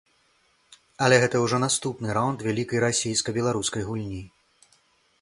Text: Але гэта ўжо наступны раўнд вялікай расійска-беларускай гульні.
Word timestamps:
Але 1.07 1.19
гэта 1.25 1.41
ўжо 1.43 1.59
наступны 1.65 2.17
раўнд 2.19 2.39
вялікай 2.49 2.83
расійска-беларускай 2.87 3.83
гульні. 3.91 4.23